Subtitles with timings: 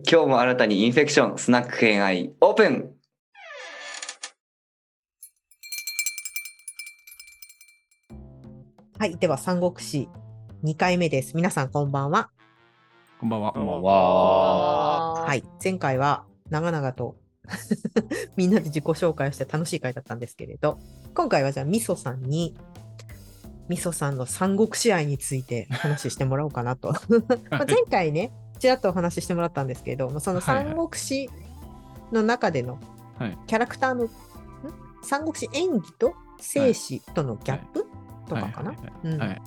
[0.00, 2.90] 今日も新たにインフェクションスナック偏愛オープン
[8.98, 10.08] はい、では三国志
[10.64, 11.36] 2回目です。
[11.36, 12.30] 皆さんこんばんは。
[13.20, 13.52] こんばんは。
[13.52, 15.12] こんばんは。
[15.26, 17.14] はい、前回は長々と
[18.36, 20.80] みんなで自己紹介をして楽しい回だったんですけれど、
[21.14, 22.56] 今回はじゃあみそさんに、
[23.68, 26.92] みそさんの三国志愛について話してもらおうかなと。
[27.48, 28.32] まあ前回ね、
[28.64, 31.28] ちらっとお話ししてもらったんですけれど、その三国志
[32.12, 32.78] の中での
[33.18, 33.38] はい。
[33.46, 34.10] キャラクターの、ん？
[35.02, 37.86] 三国志演技と生死とのギャップ、
[38.26, 39.28] とかかな、はいはいうんはい。
[39.28, 39.42] はい。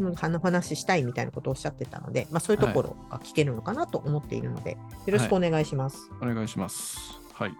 [0.00, 0.14] うん。
[0.18, 4.78] あの話したいみたいなことをおっしゃってたので、まあ、そういうところが聞けるのかなと思っているので、よ
[5.08, 6.10] ろしくお願いします。
[6.22, 7.20] お願いします。
[7.34, 7.52] はい。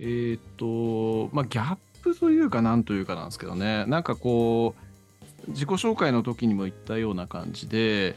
[0.00, 4.74] えーっと、まあ、ギャップというか、なんというかなんですけどね、なんかこ
[5.46, 8.16] う、自己紹介の時にも言ったような感じで、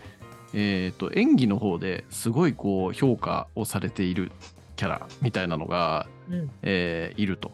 [0.54, 4.32] えーっと、演技の方ですごいこう評価をされている
[4.76, 6.50] キャラみたいなのが、うん。
[6.64, 7.52] えーいると。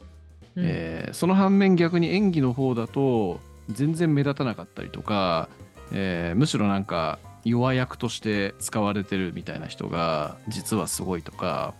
[0.55, 0.63] うん。
[0.65, 5.49] えーその反面逆に演技の方だと全然目立たなかったりとか、
[5.91, 11.73] えーむしろなんか弱役として使われてるみたいな人が実はすごいとか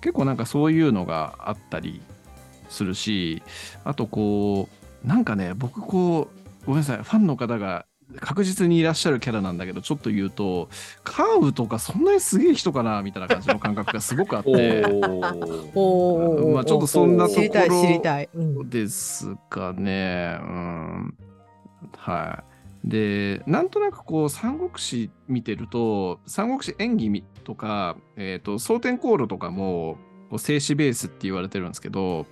[0.00, 2.00] 結構なんかそういうのがあったり
[2.70, 3.42] するし
[3.84, 4.68] あとこ
[5.04, 6.30] うなんかね僕こ
[6.62, 7.86] うごめんなさいファンの方が
[8.18, 10.68] 確実にいらっしゃるキャラなんだけどちょっと言うと
[11.04, 14.82] カーブとかそんなにすげえ人かなみたいな感じの感覚がすごくあって。
[14.82, 20.38] まあちょっとそんなところですかね。
[20.40, 21.14] うん。
[21.96, 22.42] は
[22.84, 22.88] い。
[22.88, 29.98] で、なんとなくこう、三国志見てると、三国志演技とか、えっ、と、蒼天航路とかも、
[30.30, 32.26] こう静止ベースって言われてるんですけど、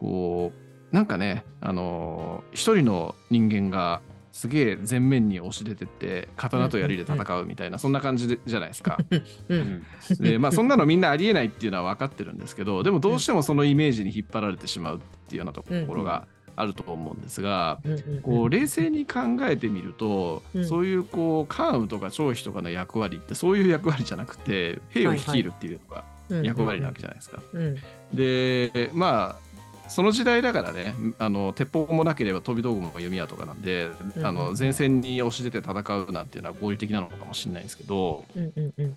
[0.00, 0.52] こ
[0.92, 4.00] う、なんかね、あのー一人の人間が、
[4.32, 8.98] すげえ前面に押し出てって刀と槍で戦うみたいな、そんな感じでじゃないですか。
[9.48, 9.82] うん。
[10.18, 17.80] でまあそんなのみんなありえないっていうのは分かってるんですけどでもどうしてもそのイメージに引っ張られてしまうっていうようなところがあると思うんですが、
[18.22, 20.64] こう冷静に考えてみると、うん。
[20.64, 26.42] そういうこう関羽とか張飛とかの役割ってそういう役割じゃなくて兵を率いるっていうのがうん。
[26.44, 27.42] 役割なわけじゃないですか。
[27.52, 27.76] うん。
[28.14, 29.49] でまあ
[29.90, 35.72] その時代だからねあの鉄砲もなければ飛び道具も弓矢とかなんで、うんあの前線に押し出て戦
[36.08, 38.96] うなんていうのは合理的なのかもしれないんですけど、うんうんうん。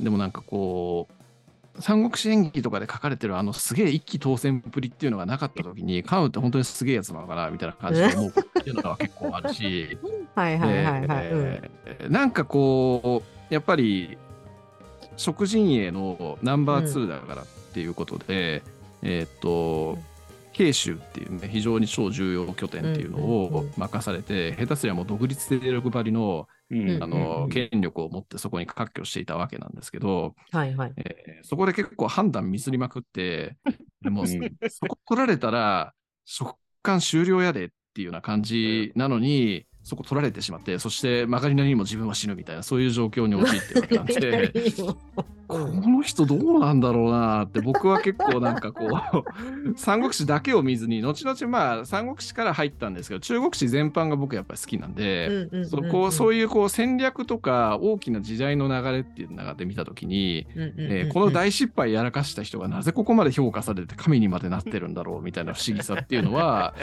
[0.00, 1.08] でもなんかこ
[1.76, 9.98] う、三国志演義とかで書かれてるあのすげえ一気当選っぷりっていうのがなかった時に、関羽って本当にすげえやつなのかなみたいな感じで思うっていうのが結構あるし、
[10.34, 11.30] はいはいはいはい。
[11.30, 11.60] うん。
[11.60, 11.70] で
[12.08, 14.16] なんかこう、やっぱり
[15.16, 18.62] 食人営のナンバー2だからっていうことで、
[19.02, 19.98] えーっと、
[20.52, 30.92] 慶州っていうね、非常に超重要拠点っていうのを任されて、下手すりゃもう独立勢力張りのうんあの権力を持ってそこに割拠していたわけなんですけど、はいはい。
[30.96, 33.56] えーそこで結構判断ミスりまくって、
[34.02, 34.26] でも、うん。
[34.68, 35.94] そこ取られたら、
[36.24, 44.52] 食感終了やでっていうような感じなのに、そこ取られてしまって、そして曲がりなりにも自分は死ぬみたいな、そういう状況に陥ってるわけなんで、
[45.48, 66.74] この人どうなんだろうなって、僕は結構なんかこう、 三国志だけを見ずに、後々まあ、三国志から入ったんですけど、中国史全般が僕やっぱり好きなんで、そこうそういうこう戦略とか大きな時代の流れっていう中で見たときに、えーこの大失敗やらかした人がなぜここまで評価されて神にまでなってるんだろうみたいな不思議さっていうのは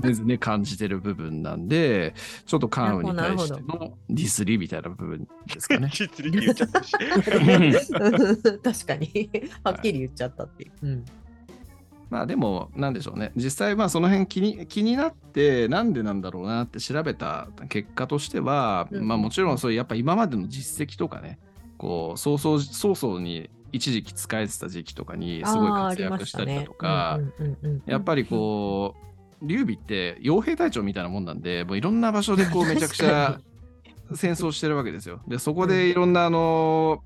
[0.00, 2.14] 全然ね感じてる部分なんで
[2.46, 5.90] ちょっと関羽に対してのディスりみたいな部分ですかね。
[5.92, 6.92] 実に言っちゃったし。
[8.62, 9.30] 確かに、
[9.64, 10.86] はっきり言っちゃったっていう。
[10.86, 11.04] うん。
[12.10, 13.32] まあでもなんでしょうね。
[13.36, 19.08] 実際まあその辺気に気になってなんでなんだろうなって調べた結果としては、うん。
[19.08, 21.38] まあもちろんそういうやっぱ今までの実績とかね
[21.78, 27.18] こう早々早々に一時期使えてた時期とかにすごい活躍したりだとか。
[27.86, 28.94] やっぱりこ
[29.42, 33.40] う、劉備って傭兵隊長みたいなもんなんで、もういろんな場所でこうめちゃくちゃ
[34.14, 35.20] 戦争してるわけですよ。
[35.26, 37.02] で、そこでいろんなあの、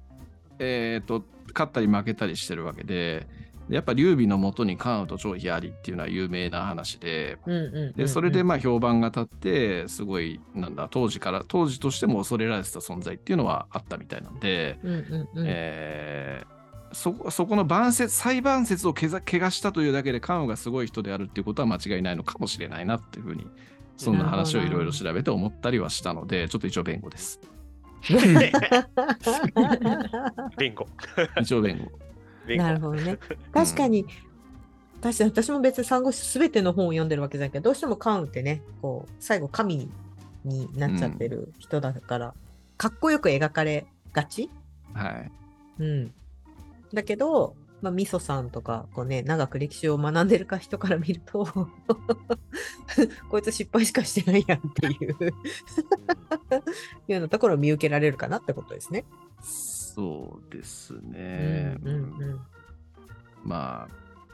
[0.59, 3.27] えっ、と、勝ったり負けたりしてるわけで、
[3.69, 7.93] でやっぱ劉備のもとに関羽と張飛ありっていうのは有名な話で、うんうんうんうん。
[7.95, 15.45] で、それでまあ評判が立って、すごい、なんだ、当時から、当時としても恐れられてた存在っていうのはあったみたいなんで、うんうんうん。
[15.47, 16.57] えー
[16.93, 23.47] そこそこの晩節裁判説をけざ怪我したというだけで関羽がすごい人であるっていうことは間違いないのかもしれないなっていうふうに
[23.97, 27.41] そんな話をいろいろ調べて思ったりはしたのでちょっと一応弁護です
[30.59, 30.87] ビンゴ。
[31.41, 31.91] 一応弁護
[32.47, 33.19] ビンゴなるほどね。
[33.53, 34.07] 確かに、
[35.03, 39.91] 確かに私も別に三国志すべての本を読んでるわけじゃないけど、どうしても関羽ってね、こう、最後神に
[40.45, 42.35] になっちゃってる人だから、
[42.77, 44.49] かっこよく描かれがち？
[44.95, 45.31] はい。
[45.81, 46.15] うん。
[46.95, 47.57] だけど、
[47.87, 51.47] まあ、みそさんとか、こうね、長く歴史を学んでるか人から見ると、
[53.31, 55.29] こいつ失敗しかしてないやんっていうい
[57.09, 59.05] うようなところを見受けられるかなってことですね。
[59.41, 61.77] そうですね。
[61.85, 62.41] うんうんうん。
[63.45, 63.89] まあ、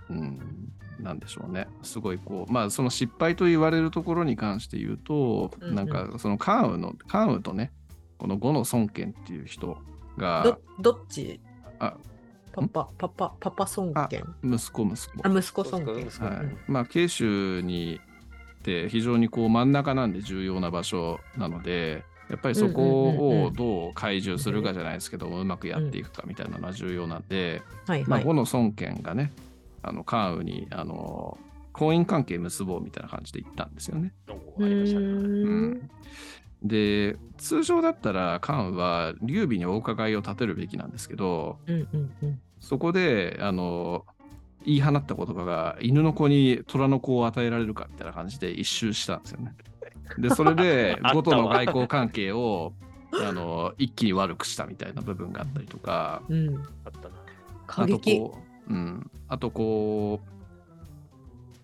[0.08, 1.68] うん、なんでしょうね。
[1.82, 7.70] すごいこう、まあ、その失敗と言われるところに関して言うと、うんうんなんか、そのカーウの、カーウとね、
[8.16, 9.76] この五の孫権っていう人
[10.16, 10.42] が
[10.78, 11.38] ど、どっち？
[11.80, 11.98] あ、
[12.52, 15.28] パパ、パパ、パパ尊権息子、息子。
[15.28, 16.00] あ、息子尊権。
[16.02, 18.00] 息子はいうんまあ、慶州に
[18.62, 23.08] って非常にこう真ん中なんで重要な場所なので、やっぱりそこ
[23.44, 28.24] をどう懐柔するかじゃないですけども、うまくやっていくかみたいなのは重要なんで、まあ、はいはい。
[28.24, 29.32] 五の孫権がね、
[29.82, 31.36] あの関羽にあの
[31.72, 34.12] 婚姻関係結ぼうみたいな感じで行ったんですよね。
[34.28, 35.06] おありましたね。
[35.06, 35.90] うん
[36.62, 42.40] で、通常だったら関羽は劉備にお伺いを立てるべきなんですけど、うんうんうん。
[42.60, 44.04] そこで、あの、
[44.64, 49.54] 言い放った言葉が、犬の子に虎の子を与えられるかみたいな感じで一周したんですよね。
[50.18, 52.72] で、それで あったわ五との外交関係を、
[53.12, 56.62] あの、一気に悪くしたみたいな部分があったりとか、うん。
[56.84, 57.14] あったな。
[57.66, 58.38] あとこ
[58.68, 60.32] う、うん、あとこう、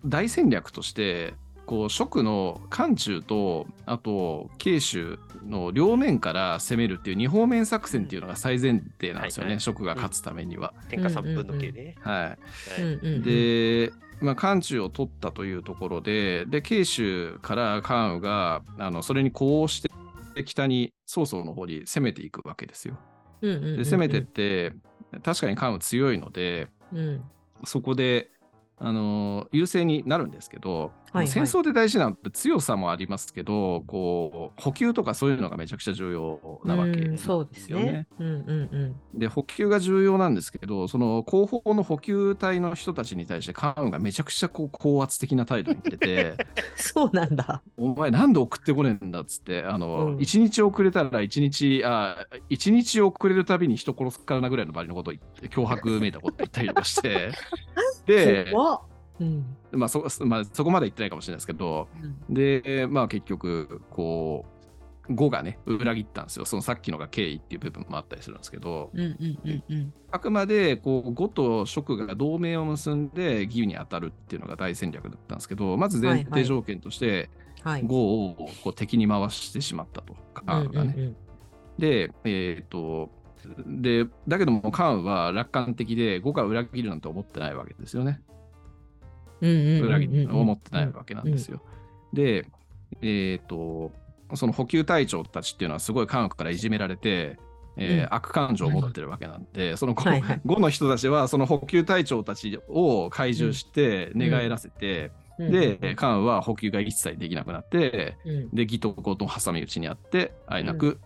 [0.05, 1.35] 大戦略として、
[1.69, 10.73] こう、蜀の漢中と、あと、慶州の両面から攻めるっていう二方面作戦っていうのが最前提なんですよね、はいはい蜀が勝つためには。
[10.89, 11.93] 天下三分の計ね。
[12.01, 12.35] は
[12.79, 13.21] い。
[13.21, 19.91] で、まあ、漢中を取ったというところで、で、慶州から関羽が、あの、それに呼応して、
[20.43, 22.97] 北に曹操の方に攻めていくわけですよ。
[23.43, 24.73] うんうんうんうんで、攻めてって、
[25.21, 27.23] 確かに関羽強いので、うん
[27.63, 28.31] そこで、
[28.81, 37.91] あの優勢になるんですけど、はいはい戦争で大事なのって強さもありますけど、こう補給とかそういうのがめちゃくちゃ重要なわけうんですそうですよね。
[37.91, 38.07] ね。
[38.19, 38.39] うんうん
[38.71, 39.19] うん。
[39.19, 46.35] で補給が重要なんですけど、その後方の補給隊の人たちに対して関羽がめちゃくちゃこう高圧的な態度に出て、
[46.75, 47.61] そうなんだ。
[47.77, 57.31] お前なんで送ってこねえんだっつって、あの、うん一日遅れたら一日、あ一日遅れるたびに人殺すからなぐらいの場合のことを言って、脅迫めいたこと言ったりとかして、
[58.05, 58.51] で、
[59.19, 61.87] うんまあそまあ、そこまで言ってないかもしれないですけど、
[62.29, 64.45] で、まあ結局、こ
[65.07, 66.45] う、5がね、裏切ったんですよ。
[66.45, 69.93] そのさっきのが経緯っていう部分もあったりするんですけど、うんうんうんうん。
[70.11, 77.29] あくまで、こう、5と蜀が同盟を結んで義に当たるっていうのが大戦略だったんですけど、まず前はいはい提条件として、
[77.63, 77.83] はい。
[77.83, 80.93] 5をこう敵に回してしまったと、カーンがね。
[80.95, 81.15] うんうん
[81.79, 83.09] で、えっ、と、
[83.65, 88.21] で、だけども、カーンは楽観的で、5が裏切るなんて思ってないわけですよね。
[89.41, 91.61] うん思ってないわけなんですよ。
[92.13, 92.45] で、
[93.01, 93.91] えっ、と、
[94.35, 97.37] その補給隊長たちっていうのはすごい韓国からいじめられて、
[97.77, 110.99] えーうん悪感情を持ってるわけなんで、その 5, はいはいの人たちはその補給隊長たちを懐柔して寝返らせて、うんで、カンは補給が一切できなくなって、うんで、義と子と挟み撃ちにあって、あいなく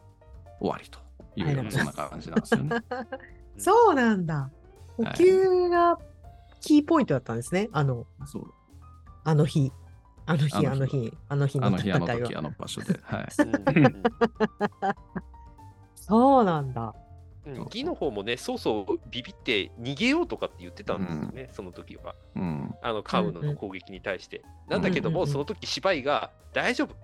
[0.60, 1.00] 終わりと
[1.36, 2.78] いう、あいなそんな感じなんですよね。
[3.58, 4.50] そうなんだ。
[4.98, 6.00] 補給が
[6.63, 7.69] キーポイントだったんですね。
[7.74, 8.54] あの、そう
[9.24, 9.71] あの日。
[10.25, 12.36] あの日、ああの日の日、あの日のあの日、あの戦いは時、。
[12.38, 13.00] あの場所で。
[13.04, 13.27] はい。
[13.75, 14.04] うんうん
[15.96, 16.93] そうなんだ。
[17.46, 22.15] うん義の方もね、そうそうビビって逃げようとかって言ってたんですよね、その時は。
[22.36, 22.74] うん。
[22.82, 24.41] あのカウノの攻撃に対して。
[24.70, 26.96] なんだけども、うんうんうんその時芝居が大丈夫、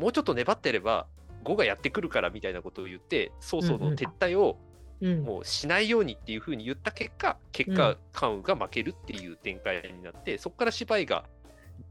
[0.00, 1.06] もうちょっと粘ってれば、
[1.44, 4.58] 5がやってくるからみたいなことを言って、曹操の撤退を
[5.00, 5.22] うん。
[5.22, 11.24] もうしないようにっていうふうに言った結果、結果うん、関羽が負けるっていう展開になって、そこから芝居が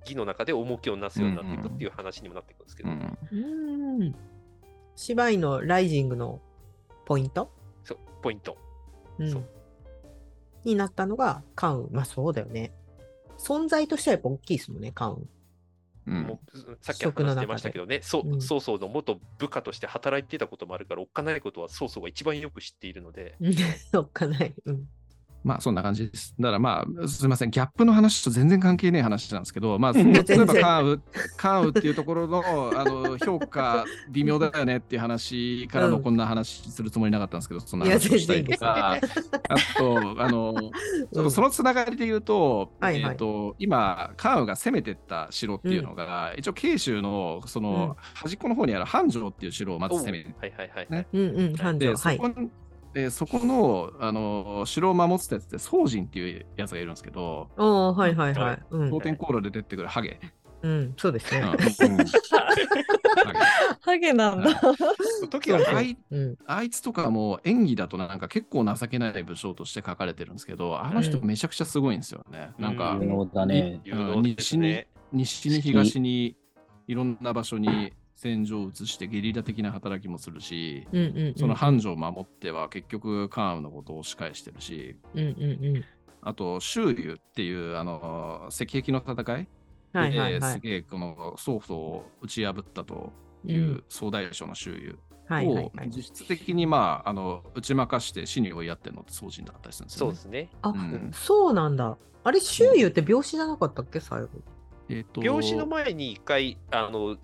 [0.01, 2.89] 義の中で重きをなすようになっていくっていう話にもなっていくんですけど。
[4.95, 6.41] 芝居のライジングの
[7.05, 7.51] ポイント、
[7.83, 8.57] そうポイント。
[9.19, 9.45] うん
[10.65, 11.89] になったのが関羽。
[11.91, 12.73] まあそうだよね。
[13.37, 15.17] 存在としてはやっぱ大きいですもんね、関羽。
[16.07, 23.55] うんもうさっき話してましたけどね、そううん曹操の元部下として働いてたこともあるから、おっかないことは曹操が一番よく知っているので、うん
[23.99, 24.53] おっかない。
[24.65, 24.87] うん。
[25.45, 26.33] まあそんな感じです。
[26.39, 31.01] だからまあすみません、ギャップの話と全然関係ない話なんですけど、まあ 例全え然ばカーウ、
[31.37, 32.43] カーウっていうところの
[32.75, 35.91] あの評価微妙だよねっていう話からうん。
[35.91, 38.99] のこんな話するつもりなかったんですけど、そんな話をしたりとか、あ
[39.77, 40.53] と、あの、
[41.13, 43.11] ちょっとそのつながりで言うと、はいはい。
[43.11, 50.87] えっと、今、カーウが攻めてった城っていうのが、一応慶州のその端っこの方にある繁城っていう城をまず攻めてはいはいはい。
[50.89, 51.07] ね。
[51.13, 51.87] うんうん、繁盛。
[51.87, 52.17] で、はい。
[52.17, 52.49] そこに
[52.95, 58.59] でそこのあの城を守ってたやつって宗人っていうやつがいるんですけど、おーはいはいはい。
[58.69, 59.01] うん当。
[59.01, 60.17] 店航路で出てくるハゲ。
[60.61, 61.41] うん、そうですね。
[63.81, 64.61] ハゲなんだ。
[65.29, 66.37] 時はね、あいうん。
[66.47, 72.51] あいつとかも演技だとなんか結構情けない武将として書かれてるんですけど、あの人めちゃくちゃすごいんですよね。
[72.57, 73.81] なんか、うん有能だね。
[73.83, 74.87] 有能ですね。
[75.11, 76.37] 西に東に
[76.87, 81.33] いろんな場所に戦場を移してゲリラ的な働きもするし、うんうんうん。
[81.35, 85.83] その繁盛を守っては結局カーンのことを押し返してるし、うんうんうん。
[86.21, 89.47] あと周遊っていうあの石壁の戦い？
[89.93, 90.33] はいはいはい。
[90.33, 93.11] ですげえこの曹操を打ち破ったと
[93.45, 95.89] ういうん総大将の周遊はいはいをはい。
[95.89, 100.13] 実質的にまああの打ち負かして死に追いやってるのって宋人だったりするんですよ、ね。
[100.13, 100.49] そうですね。
[100.61, 101.97] あ、うんそうなんだ。
[102.23, 104.29] あれ、周遊って病死じゃなかったっけ、最後。
[104.89, 107.17] えーと病死の前に一回、あの、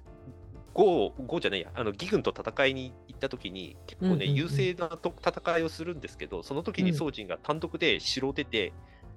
[0.73, 8.73] 呉、呉じゃないや、あの、義軍と戦いに行った時に、結構ね、うんうんうん優勢なと戦いをするんですけど、その時に宋人が単独で城を出て、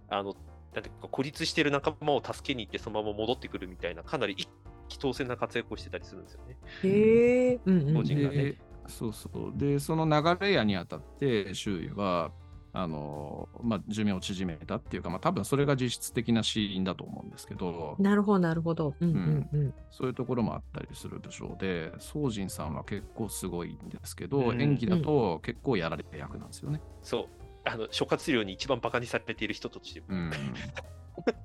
[0.09, 0.35] あの、
[0.75, 4.49] なんていうか孤立してる仲間を助けに行って、そのまま戻ってくるみたいな、かなり一
[4.89, 6.57] 気当選な活躍をしてたりするんですよね。
[6.83, 7.61] へえ。
[7.65, 9.53] うんうん個人がねでそうそう。
[9.57, 12.33] で、その流れ屋にあたって、周囲は、
[12.76, 18.95] あの、まあ、寿命を縮めたっていうか、まあ、多分それが実質的な死因だと思うんですけど、なるほど、なるほど。
[19.00, 19.75] うんうんうん。
[19.93, 26.81] そういうところもあったりする武将で、宗人さんは結構すごいんですけど、うん演技だと結構やられた役なんですよね。
[27.02, 27.26] そう。
[27.64, 30.31] あの諸葛亮に一番バカにされている人として、うん。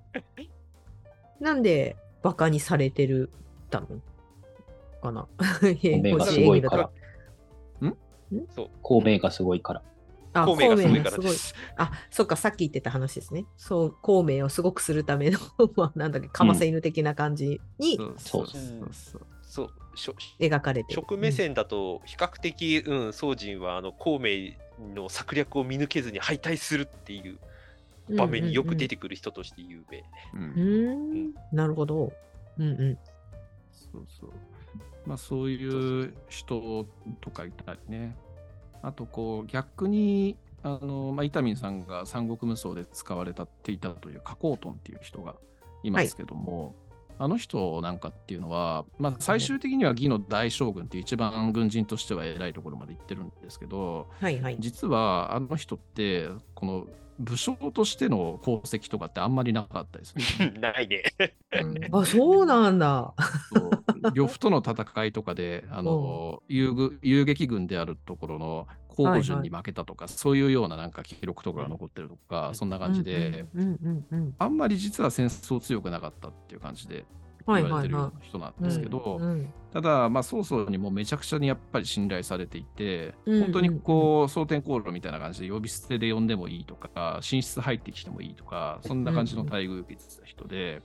[1.39, 3.29] なんで、バカにされてる
[3.69, 3.87] たの
[5.01, 5.27] かな。
[5.37, 6.89] 孔明がすごいから。
[8.49, 8.69] そう。
[8.81, 9.83] 孔明がすごいから。
[10.33, 11.55] あ、孔明がすごいから孔明がす。
[11.77, 13.45] あ、そっか、さっき言ってた話ですね。
[13.57, 15.39] そう、孔明をすごくするための、
[15.75, 19.21] まあ、なんだっけ、かませ犬的な感じにそうそうそうそう。
[19.41, 19.69] そう。
[19.95, 20.95] しょ描かれてる。
[20.95, 24.53] 職目線だと比較的、うん、宋人はあの孔明
[24.95, 27.37] の策略を見抜けずに敗退するっていう
[28.09, 30.03] うん場面によく出ててくる人として有名。
[31.51, 32.11] なるほど。
[32.57, 32.97] うんうん。
[33.71, 34.31] そうそう。
[35.05, 36.87] まあそういう人
[37.21, 38.15] とかいたりね。
[38.81, 45.35] あとこう逆に、あの、まあ、伊丹さんが三国無双で使われたっていたという加工トンっていう人が
[45.83, 46.75] いますけども、
[47.17, 54.57] あの人なんかっていうのは、まあ最終的には義の大将軍っていう一番軍人としては偉いところまで行ってるんですけど、はいはい。
[54.59, 56.87] 実はあの人って、この
[57.19, 60.53] 武将としての功績とかってあんまりなかったですね。
[60.59, 61.03] ないね。
[61.91, 63.13] あ、そうなんだ。
[64.13, 77.03] 呂布との戦いとかで、あの、遊ぐ遊撃軍であるところの候補順に負けたとか、そういうようななんか記録とかが残ってるとか、そんな感じで、うんうんうんあんまり実は戦争強くなかったっていう感じでうん。
[77.03, 77.05] はい
[77.55, 90.81] 言われてる人なんですけど、うんただ、まあ、曹操にもめちゃくちゃにやっぱり信頼されていて、うん本当にこう、蒼天航路みたいな感じで呼び捨てで呼んでもいいとか、寝室入ってきてもいいとか、そんな感じの待遇を受けてた人で、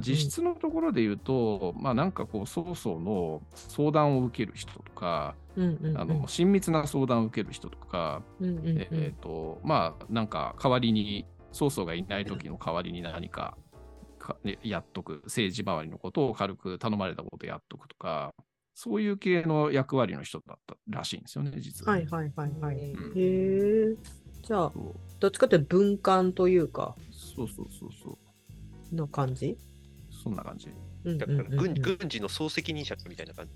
[0.00, 13.56] 実質のところで言うと、まあなんかこう、曹操の相談を受ける人とか、あの親密な相談を受ける人とか、えっ、と、まあなんか代わりに、曹操がいない時の代わりに何か
[14.62, 18.34] やっとく、政治周りのことを軽く頼まれたことやっとくとか、
[18.74, 21.92] そういう系の役割の人だったらしいんですよね、実は。
[21.92, 22.76] はいはいはいはい。
[22.92, 23.96] うんへえ。
[24.42, 24.72] じゃあ、
[25.20, 28.18] どっちかというと文官というか、そうそうそうそ
[28.92, 28.94] う。
[28.94, 29.56] の感じ？
[30.10, 30.68] そんな感じ。
[31.04, 33.52] うんだから軍軍事の総責任者みたいな感じ。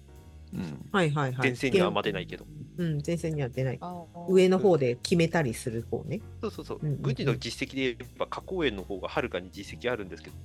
[0.55, 0.89] うん。
[0.93, 1.49] はいはいはい。
[1.49, 2.47] 前線にはあんま出ないけど。
[2.79, 3.81] うん、前線には出ない。
[4.29, 6.21] 上の方で決めたりする方ね。
[6.41, 6.79] そうそうそう。
[6.83, 10.37] 軍事の実績で言えば、花公園の方がはるかに実績あるんですけど、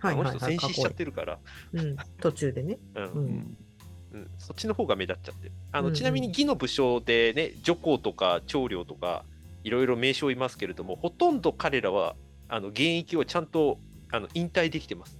[0.00, 0.30] はいはいはい。
[0.30, 1.38] あの人戦死しちゃってるから、
[1.72, 2.78] うん、途中でね。
[2.94, 3.08] うんう。
[3.08, 3.56] うんん。
[4.12, 5.52] うん、そっちの方が目立っちゃってる。
[5.70, 9.24] あのうんうんちなみに義の武将でね、女皇とか長領とか、
[9.62, 12.16] いろいろ名称いますけれども、ほとんど彼らは
[12.48, 13.78] あの現役をちゃんと
[14.10, 15.18] あの引退できてます。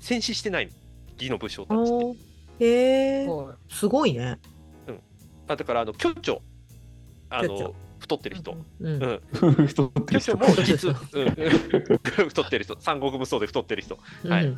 [0.00, 0.72] 戦死してないの、
[1.18, 2.04] 義の武将あたちって。
[2.04, 2.16] ー
[2.60, 3.28] へえ。
[3.68, 4.38] すごいね。
[5.46, 6.40] あだから、あの巨長、
[7.28, 7.74] あ巨長の
[8.04, 8.56] 太ってる人。
[8.80, 9.02] うん。
[9.02, 10.96] うん太ってる人も実、うん、
[12.28, 13.98] 太ってる人、三国無双で太ってる人。
[14.28, 14.56] はい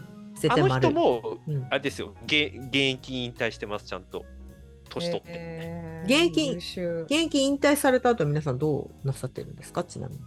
[0.51, 0.79] あの。
[0.79, 4.25] 人も、うんあれですよ、現現役引退してます、ちゃんと。
[4.89, 6.03] 年取って。
[6.07, 9.85] 現役現役引退された後、皆さんどうなさってるんですか？
[9.85, 10.21] ちなみに。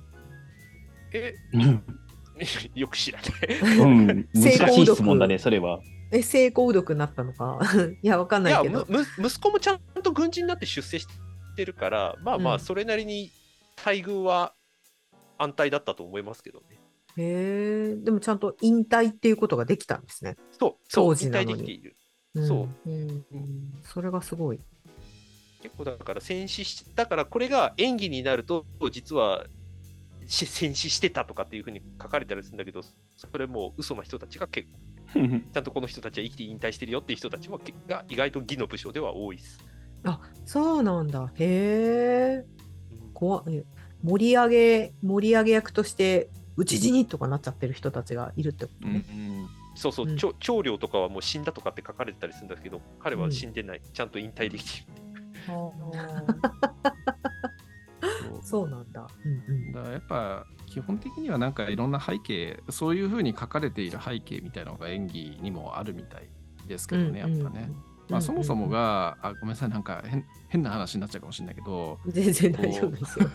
[1.14, 1.36] え、
[2.76, 3.80] よく知らない。
[3.80, 5.82] うん、 成功難しい質問だね、それは。
[6.12, 7.60] え、成功力になったのか？
[8.02, 8.88] いや、わかんないけど。
[9.20, 11.14] 息子もちゃんと軍人になって出世して
[11.66, 13.32] るから、まあまあ、うんそれなりに
[13.86, 14.54] 待遇は
[15.38, 16.80] 安泰だったと思いますけどね。
[17.18, 17.96] へえ。
[17.96, 20.38] でもちゃんと引退っていうことができたんですね。
[20.52, 21.96] そう、そう、引退できている。
[22.36, 23.26] うんそううん。
[23.84, 24.60] それがすごい。
[25.62, 29.46] 結構だから戦死し、だからこれが演技になると、実は
[30.28, 34.80] し戦死してたとかっていうふうに書かれたりするんだけど、それもう嘘の人たちが結構
[35.54, 39.60] ちゃんとこの人たちは生きて引退してるよっていう人たちもが意外と義の武将では多いです。
[40.46, 41.32] そうなんだ。
[41.36, 42.46] へえ。
[43.14, 43.64] 怖い。
[44.04, 49.06] 盛り上げ、盛り上げ役として、討ち死にとかなっちゃってる人たちがいるってことね。
[49.76, 54.88] そうそう、うん長長領とかはもう死んだとかって書かれてたりするんですけど、彼は死んでない、ちゃんと引退できて
[58.44, 59.08] そうなんだ。
[59.26, 59.72] うんうん。
[59.72, 66.30] だからやっぱ基本的にはなんかいろんな背景そういうふうに書かれている背景みたいなのが演技にもあるみたい
[66.68, 67.72] ですけどね、やっぱね。
[68.10, 73.30] まあ、そもそもが、あごめんなさいなんか変変な話になっちゃうかもしれないけど、全然大丈夫ですよ。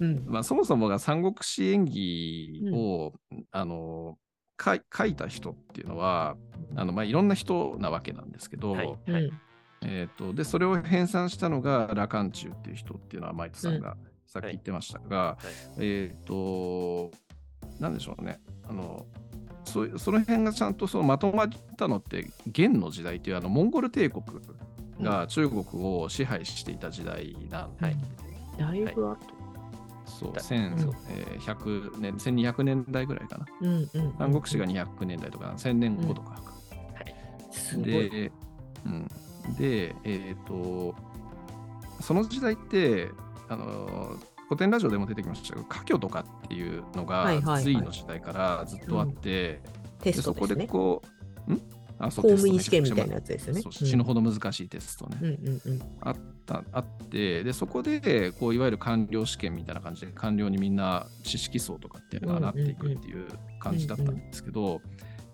[0.00, 0.24] うん。
[0.28, 3.12] まあ、そもそもが三国志演技を、
[3.50, 4.18] あの
[4.56, 6.36] かい書いた人っていうのは
[6.76, 9.30] あの、まあ、いろんな人なわけなんですけど、はいうん
[9.82, 13.96] えー、とでそれを編纂したのが羅漢中っていう人っていうのはマイトさんが
[14.26, 15.38] さっき言ってましたが、
[15.78, 17.10] えっ、と
[17.78, 18.40] なんでしょうね。
[18.68, 19.06] あの
[19.76, 24.24] そういうその辺がちゃんとそのまとまったのって元の時代っていうあのモンゴル帝国
[25.02, 27.96] が中国を支配していた時代なんで、はい。
[28.58, 29.18] だいぶ後。
[30.06, 30.96] そうだ1100うん。
[31.10, 33.46] えー100年1200年代ぐらいかな。
[33.60, 34.14] うんうん。
[34.18, 36.40] 三国志が200年代とか1000年後とか、
[37.50, 37.86] すごい。
[37.86, 38.32] で、
[38.86, 39.08] うん、
[39.58, 40.94] で、えっ、と、
[42.00, 43.10] その時代って、
[43.50, 44.16] あの
[44.48, 49.60] 古典ラジオでも出てきましたけど、科挙とかっていうのが隋の時代からずっとあって、
[50.00, 50.66] テでそこでストですね。
[50.66, 51.02] こ
[51.48, 51.62] う、ん？
[51.98, 53.62] あそう公務員試験みたいなやつですよね。
[53.70, 55.38] 死ぬほど難しいテストね。
[56.02, 63.26] あったあってでそこでこういわゆる官僚試験みたいな感じで官僚にみんな知識層とかっていうのがなっていくっていう
[63.60, 64.82] 感じだったんですけど、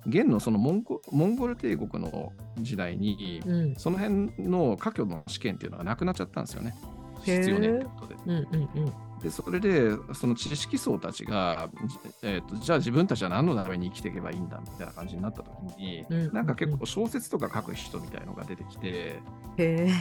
[0.06, 6.76] 現のそのモンゴモンゴル帝国の時代に、うんその辺の科挙の試験っていうのがなくなっちゃったんですよね。
[7.24, 8.16] 必要ねってことで。
[8.26, 8.92] うんうんうん。
[9.20, 19.20] で、それで、その知識層たちが、じえーと、じゃあ自分たちは何のために生きていけばいいんだみたいな感じになった時に、うんなんか結構小説とか書く人みたいのが出てきて、へ
[19.58, 19.92] え。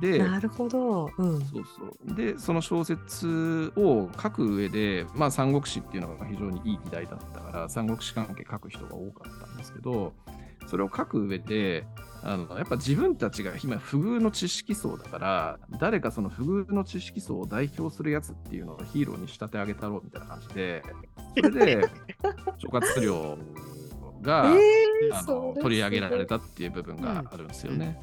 [0.00, 1.10] で、なるほど。
[1.18, 1.40] うん。
[1.44, 2.14] そうそう。
[2.14, 10.14] で、その小説を書く上で、まあ、三国志っていうのが非常にいい時代だったから、三国志関係書く人が多かったんですけど、
[10.66, 11.86] それを書く上で、
[12.24, 20.82] あのやっぱ自分たちが今、不遇の知識層だから、誰かその不遇の知識層を代表するやつっていうのをヒーローに仕立て上げたろうみたいな感じで、
[21.36, 21.88] それで、
[22.58, 23.38] 諸葛亮
[24.20, 28.00] が、 えあそれの取り上げられたっていう部分があるんですよね。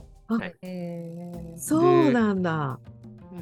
[1.55, 2.79] ー、そうなんだ。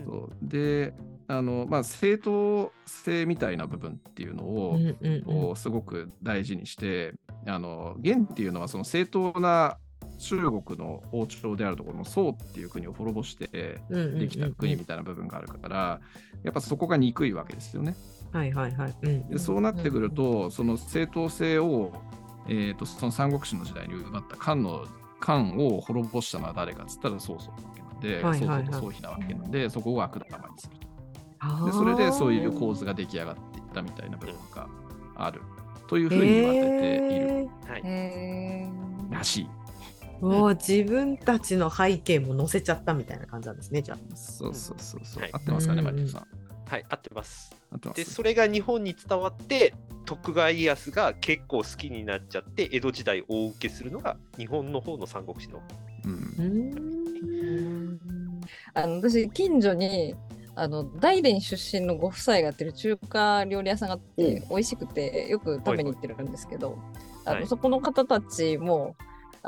[0.05, 0.47] そう。
[0.47, 0.93] で
[1.27, 5.55] あの、まあ、正当性みたいな部分っていうのを、うんうんうん。
[5.55, 9.77] すごく大事にしてあの元っていうのはその正当な
[10.17, 15.99] 中国の王朝であるところの宋っていう国を滅ぼしてできた国みたいな部分があるから、
[16.43, 17.95] やっぱそこが憎いわけですよね。
[18.31, 18.95] はいはいはい。
[19.03, 21.93] うんでそうなってくると、その正当性を、
[22.47, 24.85] えー、とその三国志の時代に奪った漢の
[25.19, 30.87] 漢を滅ぼしたのは誰かっつったら曹操なわけなんで、はいはいはい曹操と曹妃なわけなんで、そこを悪玉にすると。
[31.65, 34.67] でそれでそういう構図が出来上がっていったみたいな部分が
[35.15, 35.41] ある
[35.87, 37.49] というふうに言われている
[37.83, 38.69] へ
[39.07, 39.13] はい。
[39.13, 39.56] らしい。
[40.21, 44.15] ーもう自分たちの背景も載せちゃったみたいな感じなんですね、じゃあ。
[44.15, 45.21] そうそうそうそう。
[45.23, 46.27] はい合ってますかね、うんマリコさん。
[46.69, 47.51] はい、合ってます。
[47.51, 48.13] で、合ってます。
[48.13, 49.73] それが日本に伝わって、
[50.05, 55.61] 徳川家康が結構好きになっちゃって、江戸時代大受けするのが日本の方の三国志の。
[56.05, 57.99] うんうーん。
[58.73, 60.15] あの私近所に
[60.55, 66.79] あの大連出身のご夫妻がやってる中華料理屋さんがあって、美味しくてよく食べに行ってるんですけど、
[67.25, 68.95] あはいのそこの方たちも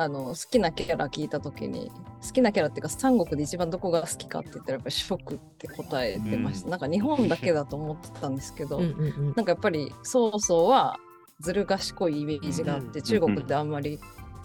[0.01, 1.91] あの好きなキャラ聞いた時に
[2.25, 10.97] 好きなキャラっていうか三国で一番どこが好きかって言ったらやっぱり四国って答えてました、うんなんか日本だけだと思ってたんですけど、なんかやっぱり曹操は
[11.41, 13.99] ずる賢いイメージがあって、うん中国であんまり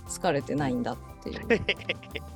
[0.09, 1.41] 疲れてないんだっていう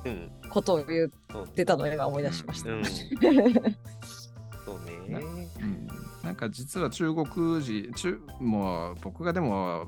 [0.05, 0.31] うん。
[0.49, 2.69] ことを言ってたのを今思い出しました。
[2.69, 2.85] うん。
[2.85, 3.19] そう
[5.09, 5.25] ね。
[5.61, 5.87] うん
[6.23, 9.87] なんか実は中国人、中もう僕がでも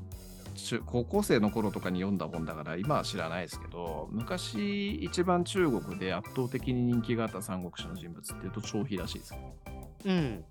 [0.86, 9.40] 高校生の頃とかに読んだ本だから今は知らないですけど昔一番中国で圧倒的に人気があった三国志の人物っていうと張飛らしいですよ。
[10.04, 10.44] うん。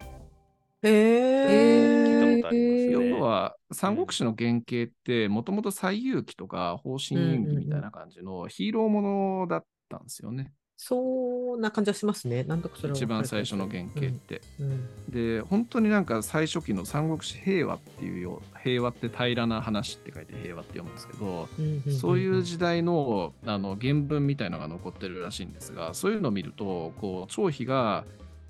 [0.83, 2.05] へえ。
[2.05, 9.01] 聞いたことありますね要は三国志の原型ってもともと西遊記とか方針演技みたいな感じのヒーローも
[9.41, 10.53] のだったんですよね。
[10.83, 12.43] そんな感じはしますね。
[12.43, 14.41] なんとかそれは一番最初の原型って。
[14.59, 28.05] うんうんで本当になんか最初期の三国志平和っていうよ平和って平らな話って書いて平和って読むんですけど、うんうんそういう時代のあの原文みたいのが残ってるらしいんですがそういうのを見るとこう張飛が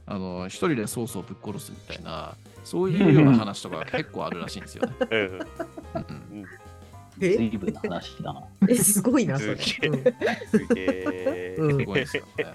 [0.06, 4.94] あの一人で曹操をぶっ殺すみたいなそういうような話とかが結構あるらしいんですよね。
[7.22, 8.44] 随分な話だな。
[8.70, 9.58] え、すごいな、それ。
[9.58, 9.86] すげ
[10.76, 11.56] え。
[11.58, 11.80] うん。
[11.80, 12.46] すごいですよね。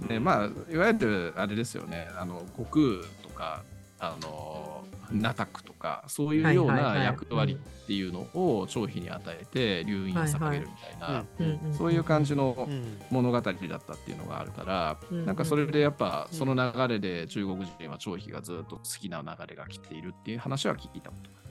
[0.00, 0.08] うん。
[0.08, 2.08] でまあいわゆるあれですよね。
[2.16, 3.62] あの悟空とか
[3.98, 21.45] あのナタクとかそういうようない役割っていうのを張飛に与えて留飲を捧げるみたいな、うんそういう感じのうん物語だったっていうのがあるから、うんなんかそれでやっぱその流れで中国人は張飛がずっと好きな流れが来ているっていう話は聞いたことがあります。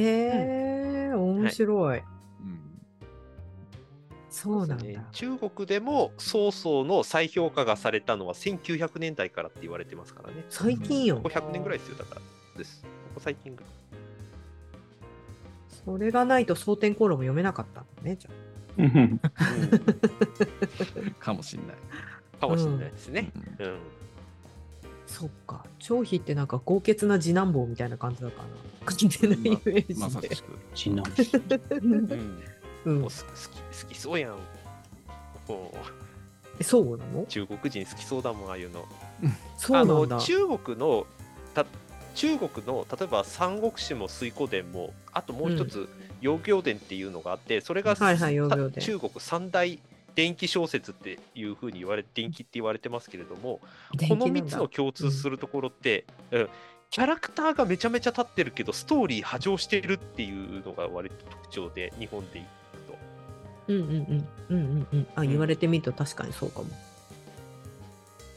[0.00, 1.98] へえ、面白い。
[1.98, 2.04] うん
[4.36, 4.84] そうなんだ。
[4.84, 10.44] ね中国でも曹操の再評価がされたのは1900年代からって言われてますからね。
[10.50, 11.28] 最近よここ。
[11.30, 12.20] 100年ぐらいですよ、だから。
[12.58, 12.82] です。
[12.82, 13.70] ここ最近ぐらい。
[15.86, 18.30] それがないと蒼天航路も読めなかったのね、じゃ
[18.76, 19.20] うん
[21.18, 21.76] かもしれない。
[22.38, 23.32] かもしれないですね。
[23.58, 23.78] うんうん。
[25.06, 25.64] そっか。
[25.78, 28.50] 張飛ってなんか豪傑な次男坊みたいな感じだからな。
[28.84, 30.00] 勝手なイメージで。
[30.00, 30.58] まさしく。
[30.74, 31.02] ち な
[31.70, 32.42] うん
[32.84, 34.36] うんもう、す好き好きそうやん。
[36.62, 37.26] そうなの？
[37.26, 38.86] 中国人好きそうだもん、ああいうの。
[39.58, 40.20] そうなんだあの。
[40.20, 41.06] 中国の
[41.54, 41.66] た
[42.14, 45.88] 中国の例えば三国志も水滸伝もあともう一つ
[46.20, 48.34] 養行伝っていうのがあってそれが、はいはい
[48.80, 49.78] 中国三大
[50.16, 53.60] 電気小説っていうふうに言われ電気って言われてますけれども
[54.08, 56.48] この3つの共通するところって、うん。
[56.90, 62.46] キャラクターがめちゃめちゃ立ってるけどストーリー波状してるっていうのが割と特徴で日本でいく
[62.86, 62.98] と。
[63.68, 64.28] うんうんうん。
[64.48, 65.06] うんうんうん。
[65.16, 66.66] あ、言われてみると確かにそうかも。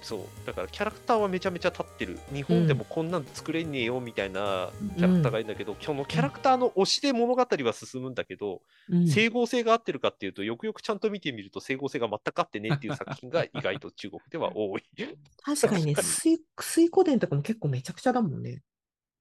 [0.01, 14.83] そうだからキャラクターはめちゃめちゃ立ってる日本でもこんなん作れねえよみたいなキャラクターがいるんだけど、今日のキャラクターの推しで物語は進むんだけど、うん整合性が合ってるかっていうとよくよくちゃんと見てみると整合性が全く合ってねえっていう作品が意外と中国では多い。
[15.43, 18.61] 確かにね、 水水湖伝とかも結構めちゃくちゃだもんね。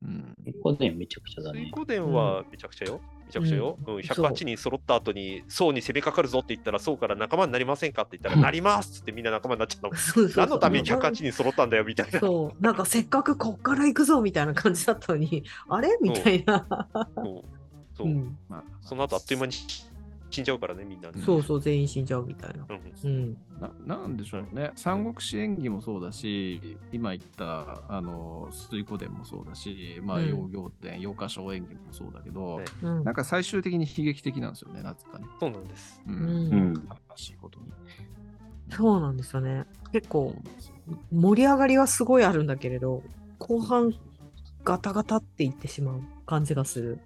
[0.03, 1.61] うん結構ね、めちゃくちゃだね。
[1.61, 3.01] 水滸伝はめちゃくちゃよ。
[3.29, 3.79] めちゃくちゃよ。
[3.87, 3.97] うん。
[3.99, 9.97] 108人揃った後に宋に攻めかかるぞって言ったら宋から仲間になりませんかって言ったらなりますってみんな仲間になっちゃったもん。
[9.97, 12.21] そう何のために108人揃ったんだよみたいな。
[12.21, 15.97] そう、なんかせっかくこっから行くぞみたいな感じだったのに、あれ？
[16.01, 16.67] みたいな。
[17.14, 17.45] そう
[17.97, 18.07] そう。
[18.07, 19.53] う、ん、まあその後あっという間に
[20.31, 21.23] 死んじゃうからね、みんなね。
[21.25, 22.67] そうそう、全員死んじゃうみたいな。
[22.69, 23.37] うんうん。
[23.87, 36.01] ななんでしょうね三国志演義もそうだし今言ったあの水滸伝もそうだし、まあ、うん養行伝養歌小演義もそうだけど、ねうんなんか最終的に悲劇的なんですよねなぜかね、そうなんです。
[36.07, 36.75] ううんうん。
[36.75, 37.67] 悲しいことに
[38.71, 39.64] そうなんですよね。
[39.93, 40.35] 結構
[41.11, 43.03] 盛り上がりはすごいあるんだけれど、
[43.38, 43.95] 後半
[44.62, 47.01] ガタガタっていってしまう感じがする。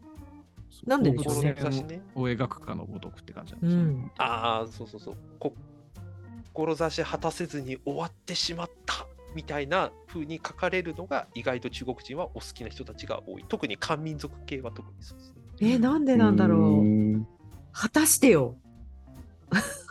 [0.87, 2.03] なんででしょうね志ね。
[2.15, 4.11] を描くかのごとくって感じなんうですよ、ん。
[4.19, 5.17] ああ、そうそうそう。
[5.39, 5.55] こ
[6.55, 13.45] 志果たせずに終わってしまったみたいな風に書かれるのが意外と中国人はお好きな人たちが多い。
[13.49, 15.33] 特に漢民族系は特にそうです
[15.65, 15.73] ね。
[15.75, 17.19] え、なんでなんだろう。
[17.19, 17.27] う。
[17.73, 18.57] 果たしてよ。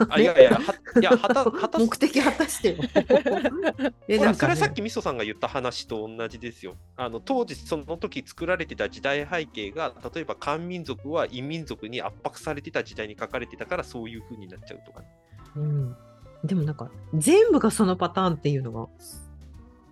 [0.09, 0.59] あいやいや、は
[0.99, 2.75] いや、はた、 はた目的果たしてよ。
[4.07, 6.75] え、ほら、なんか、ね、それさっきみそさんが言った話と同じですよ。
[6.95, 15.07] あの当時、その時作られてた時代背景が、例えば漢民族は異民族に圧迫されてた時代に書かれてたから、そういう風になっちゃうとかね。
[15.55, 15.95] うん。
[16.43, 18.87] でもなんか、全部がそのパターンっていうのが、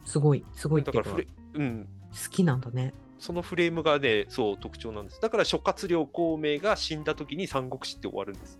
[0.05, 2.93] すごい、すごいっていうか、だからうん、好きなんだね。
[3.19, 5.21] そのフレームがね、そう特徴なんです。
[5.21, 8.59] だから諸葛亮孔明が死んだ時に三国志って終わるんです。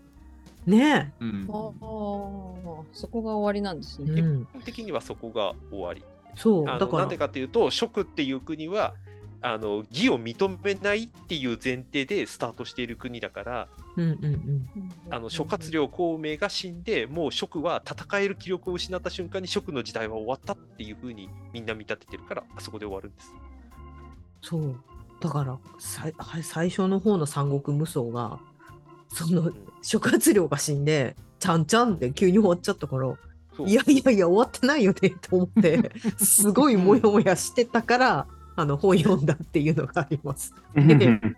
[0.66, 1.60] ねうんああ、
[2.92, 4.04] そこが終わりなんですえ。
[4.04, 4.20] ね。
[4.20, 4.46] うん。
[4.46, 6.04] 基本的にはそこが終わり。
[6.36, 8.94] そう、あだからのなんでかっていうと、蜀っていう国は
[9.42, 14.68] あの義を認めないっていう前提でスタートしている国だから、うんうんうん。
[15.10, 23.32] あの諸葛亮孔明が死んで、もう蜀は戦える気力を失った瞬間に蜀の時代は終わったっていうふうにみんな見立ててるから、あそこで終わるんです。
[24.42, 24.76] そう。
[25.20, 28.40] だから、さいはい最初の方の三国無双が、
[29.12, 29.50] その
[29.82, 33.08] 諸葛亮が死んで、ちゃんちゃんって急に終わっちゃったから、
[33.66, 40.54] いやいやいや、終わってないよねと思って、すごいモヤモヤしてたから、あの本読んだっていうのがあります。
[40.76, 41.34] えー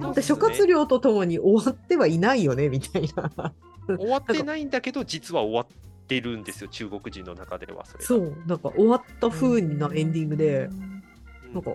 [0.00, 3.52] だって諸葛亮とともに終わってはいないよねみたいな。
[3.88, 5.66] 終わってないんだけど、実は終わっ
[6.06, 8.06] てるんですよ、中国人の中ではそれが。
[8.06, 10.96] そう、なんか終わった風なエンディングで、うん
[11.52, 11.74] なんか、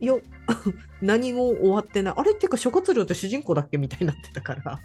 [0.00, 0.14] いや、
[1.02, 2.14] 何も終わってない。
[2.16, 4.80] あれっていうか諸葛亮って主人公だっけみたいになってたから、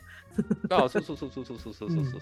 [0.69, 2.21] あそうそうそうそうそうそうそうそうそうそう。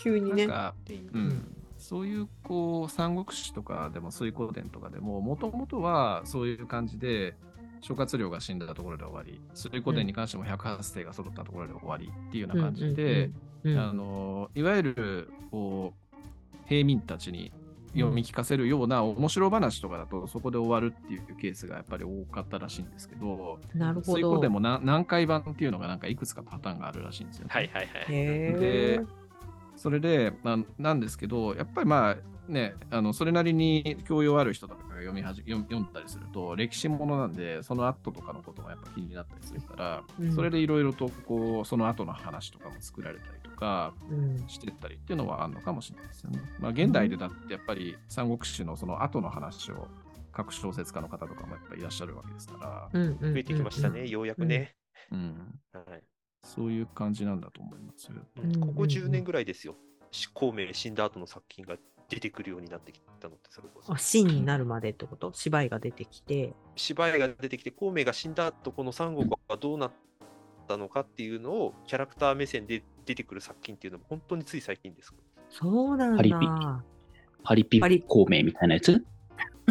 [0.00, 0.46] 急にね。
[0.46, 7.36] なんか、っていううん、そういうこう三国志とかでも水滸伝とかでももともとはそういう感じで
[7.80, 9.40] 諸葛亮が死んだところで終わり。
[9.54, 13.30] 水滸伝に関しても百八世が揃ったところで終わりっていうような感じで、
[13.64, 16.24] いわゆるこう
[16.66, 17.52] 平民たちに
[17.94, 24.42] 読み聞かせるような面白話とかだとそこで終わるっていうケースがやっぱり多かったらしいんですけど、なるほそういうことど。
[24.42, 27.50] でもな何回版っていうのがなんかいくつかパターンがあるらしいんですよね。
[27.52, 28.04] はいはいはい。
[28.08, 29.06] へでー
[29.76, 32.16] それで、まあ、なんですけど、やっぱりまあ
[32.48, 46.40] ね、あのそれなりに教養ある人とかが読みはじ読読んだりすると、歴史ものなんで、その後とかのことがやっぱ気になったりするから、うんそれでいろいろとこうその後の話とかも作られたりとかうんしてったりっていうのはあるのかもしれないですよね。
[46.60, 49.88] まあ、現代でだってやっぱり三国志のその後の話を
[50.36, 54.74] 書く小説家の方とかもやっぱりいらっしゃるわけですから、増えてきましたね、ようやくね。
[55.10, 56.02] うん、はい
[56.44, 59.76] そういう感じなんだと思いますここうんうんうん10年ぐらいですよ。
[60.10, 61.76] し孔明死んだ後の作品が
[62.08, 63.98] 出てくるようになってきたのって、それこそあ、。
[63.98, 65.32] シーンになるまでってこと？
[65.34, 66.52] 芝居が出てきて。
[66.76, 69.92] 芝居が出てきて、孔明が死んだ後、この三国はどうなっ
[70.68, 75.12] たのかっていうのを、キャラクター目線で出てくる作品っていうのも、本当につい最近です。
[75.50, 76.84] そうなんパリピだ。
[77.42, 79.04] パリピパリ孔明みたいなやつ？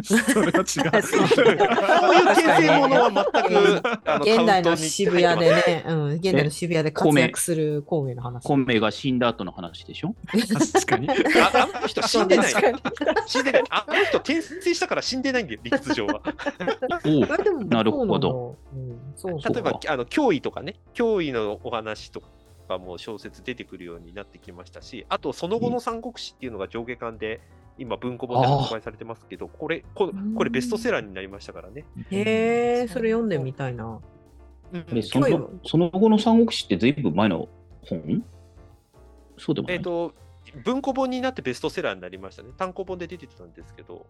[0.03, 0.65] それは違う。
[0.65, 1.55] そういう
[2.31, 8.43] 転生ものは全く、あの現代の渋谷でね、うん、現代の渋谷で活躍する孔明の話。
[8.43, 10.15] 孔明が死んだ後の話でしょ？
[10.31, 11.07] 確かに。
[11.39, 12.53] ああの人死んでない。
[13.27, 13.63] 死んでない。
[13.69, 16.21] あの人転生したから死んでないんだよ、理屈上は。
[17.69, 18.57] なるほど
[19.15, 19.35] そうなんだ。
[19.35, 22.27] うん、そうそう例えば、あの脅威とかね、脅威のお話とか
[22.78, 27.41] も小説出てくるようになってきましたし、あと、その後の三国志っていうのが上下巻で、
[27.78, 31.86] 今、文庫本で発売されてますけど、これ、ここれベストセラーになりましたからね。
[32.12, 33.86] へえ、それ読んでみたいな。
[34.73, 37.47] うんえそのその後の三国志ってずいぶん前の
[37.88, 38.23] 本？
[39.38, 40.15] そうでもない、えっ、と、
[40.65, 42.49] 文庫本になってベストセラーになりましたね。
[42.58, 44.08] 単行本で出てたんですけど、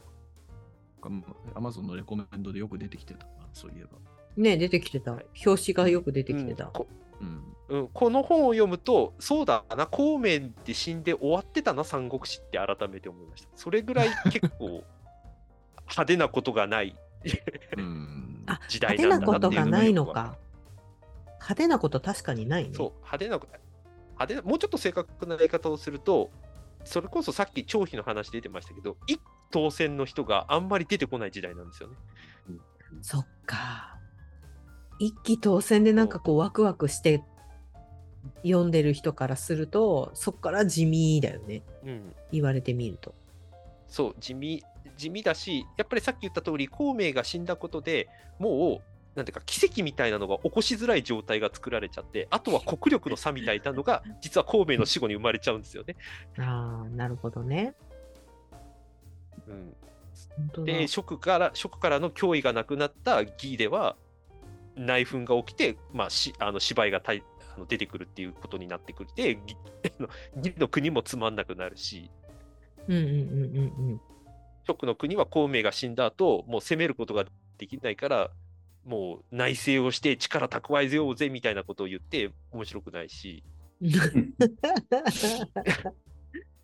[1.53, 3.89] アマゾンのレコメンドでよく出てきてたな、そういえば。
[4.35, 5.25] ね出てきてたはい。
[5.45, 6.71] 表紙がよく出てきてたうん。
[6.71, 6.87] こ
[7.21, 7.43] うん。
[7.73, 13.49] うん、この本を読むと、そうだな、孔明で死んで終わってたな、三国志って改めて思いました。
[13.55, 14.83] それぐらい結構
[15.81, 17.41] 派手なことがない 時
[18.45, 20.37] 派手代なんだななことがないのっていうのがよくわか。
[21.33, 22.75] 派手なこと確かにないね。
[22.75, 26.29] そう、派手な、派手な、もうちょっと正確な言い方をすると、
[26.83, 31.95] それこそさっき張飛の話出てましたけど、一当選の人があんまり出てこない時代なんですよね。
[33.01, 33.97] そっか。
[34.99, 37.23] 一期当選でなんかこうワクワクして
[38.43, 41.61] 読んでる人からすると、そっから地味だよね。
[41.85, 42.15] うん。
[42.31, 43.13] 言われてみると。
[43.87, 44.63] そう、地味、
[44.97, 48.07] 地味だし、やっぱりさっき言った通り、孔明が死んだことで
[48.39, 55.95] もう、なんていうか、奇跡みたいなのが起こしづらい状態が作られちゃって、あとは国力の差みたいなのが、実は孔明の死後に生まれちゃうんですよね。
[56.39, 57.75] ああ、なるほどね。
[59.47, 63.95] うん、で、蜀から、蜀からの脅威がなくなった義では、
[64.75, 67.23] 内紛が起きて、まあ、しあの芝居がたい
[67.55, 69.09] あの出てくるっていうことになってくる。
[69.15, 69.37] で、
[70.37, 72.09] 義あの国もつまんなくなるし、
[72.87, 74.01] うんうんうんうんうん。
[74.65, 77.25] 蜀の国は孔明が死んだ後、もう攻めることが
[77.57, 78.31] できないから、
[78.85, 83.43] もう内政をして力蓄えようぜみたいなことを言って面白くないし、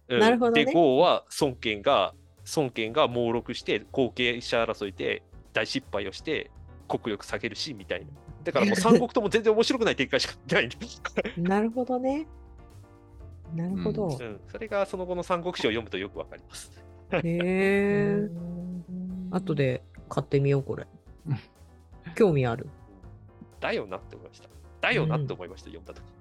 [0.08, 0.19] うん。
[0.19, 0.65] なるほどね。
[0.65, 2.13] で、豪は孫権が、
[2.56, 5.21] 孫権が猛録して後継者争いで
[5.54, 6.49] 大失敗をして
[6.88, 8.08] 国力下げるしみたいな。
[8.43, 10.78] だからもう三国とも全然面白くない展開しかないんで、
[11.38, 12.28] なるほどね。
[13.56, 14.08] なるほど。
[14.08, 16.71] うん、それがその後の三国志を読むとよくわかります。
[17.12, 18.30] へえ。
[19.32, 20.88] 後で買ってみよう、これ。
[22.15, 22.67] 興味ある。
[23.60, 24.49] だよなって思いました。
[24.82, 26.19] だよなって思いました、読んだ時。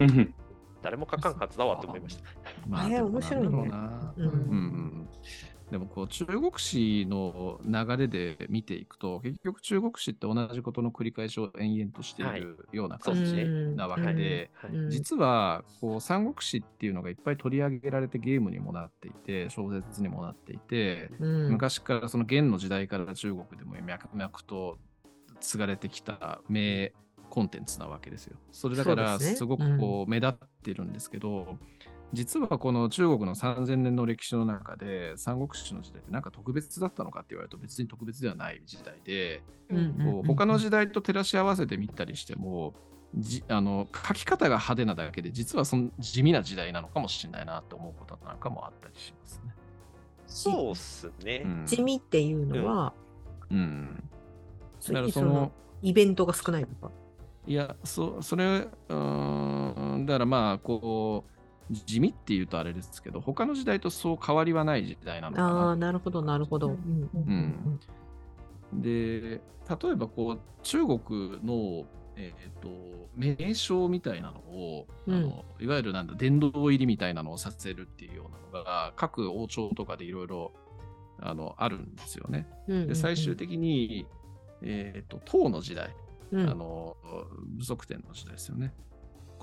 [0.00, 0.34] うん
[0.82, 2.22] 誰も書かんはずだわって思いました。
[2.22, 3.66] えーまでも面白いねうん
[4.16, 5.08] うん
[5.70, 13.34] でもこう中国史の流れで見ていくと結局中国史って同じことの繰り返しを延々としているような感じ
[13.74, 14.50] なわけで、
[14.90, 21.50] 実はこう三国志っていうのがいっぱい取り上げられてゲームにもなっていて小説にもなっていて、うん。
[21.50, 24.78] 昔からその元の時代から中国でも脈々と
[25.40, 26.92] 継がれてきた名
[27.28, 28.36] コンテンツなわけですよ。
[28.52, 31.58] それだからすごくこう目立ってるんですけど、
[32.12, 42.74] 実はこの中国の3000年の歴史の中で三国志の時代ってなんか特別だったのかって言われると別に特別ではない時代で、うんこう他の時代と照らし合わせてみたりしても
[43.16, 49.54] じあの書き方が派手なだけで実はその地味な時代なのかもしれないなと思うことなんかもあったりしますね。
[50.26, 51.42] そうっすね。
[51.44, 52.92] うん地味っていうのは、
[53.50, 54.02] うん、
[54.80, 55.50] そだからその
[55.82, 56.90] イベントが少ないのか？
[57.46, 61.35] いやそそれうーんだからまあこう
[61.70, 65.86] 地味っていうとあれですけど他の時代とそう変わりはない時代なのかああ、な。
[65.86, 66.68] なるほど、なるほど。
[66.68, 67.80] うんうん
[68.72, 71.00] で例えばこう中国
[71.44, 72.68] のえっ、と、
[73.14, 80.52] 名称みたいなのを、うんあのいわゆるなんだ、殿堂入りみたいなのをさせるっていうようなのが、各王朝とかでいろいろ
[81.20, 82.48] あのあるんですよね。
[82.68, 84.06] うんうんうんで、最終的に、
[84.62, 85.94] えっ、と、唐の時代、
[86.32, 86.96] うんあの、
[87.58, 88.72] 武則天の時代ですよね。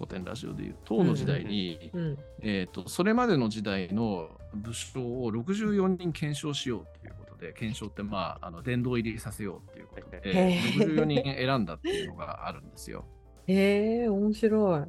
[0.04, 13.06] 古典ラジオでいう、唐の時代に、うんえっ、と、それまでの時代の武将を64人検証しようということで、検証って、まあ、あの殿堂入りさせようということで、へー64人選んだっていうのがあるんですよ。
[13.48, 14.84] へえ、面白い。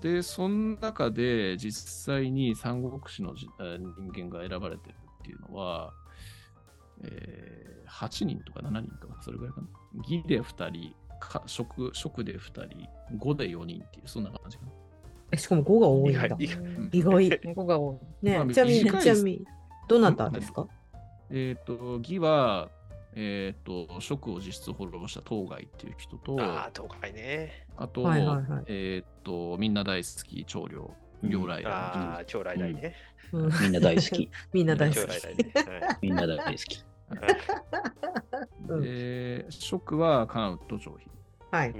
[0.00, 3.50] で、その中で実際に三国志の人
[4.12, 5.92] 間が選ばれてるっていうのは、
[7.02, 9.68] えー8人とか7人とか、それぐらいかな。
[9.94, 14.72] 義で2人、か職職で2人、語で4人っていう、そんな感じかな。
[15.32, 16.26] えしかも5が多いんだ。
[16.26, 16.44] 意外
[16.92, 17.40] 意外うん意外。
[17.44, 18.30] 猫 が多い。
[18.30, 19.46] まあねちなみに、ちなみに、
[19.88, 20.68] どなたですか？
[21.30, 22.70] えっ、と、義は、
[23.14, 27.66] えっ、と、職を実質滅ぼした当該っていう人と、ああ、東海ね。
[27.76, 32.94] あと、はいはいはいえっ、と、みんな大好き、長領、領来ああ、将来大ね。
[33.32, 34.30] うんみんな大好き。
[34.52, 35.12] みんな大好将き。
[36.02, 36.84] みんな大好き。
[38.68, 41.10] うんで、職は関羽と張飛。
[41.50, 41.72] はい。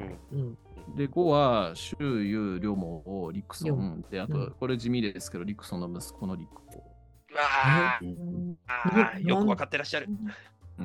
[0.96, 4.02] で、5は周遊両毛を陸両孫。
[4.08, 6.96] で、あとうん、これ地味ですけど、陸孫の息子の陸王。
[7.38, 10.08] あうんうんああ、よくわかってらっしゃる。
[10.78, 10.82] う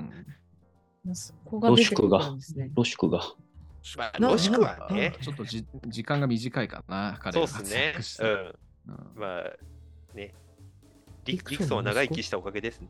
[1.10, 1.15] ん。
[1.15, 2.71] そこが出てくるんですね。
[2.73, 3.21] ロシクが。
[4.19, 5.15] ロシクはね。
[5.21, 8.30] ちょっとじ時間が短いかな、彼そうがですね
[8.88, 8.93] うん。
[8.93, 10.34] うんまあ、ね。
[11.25, 12.89] リリクソンリクソンは長生きしたおかげですね。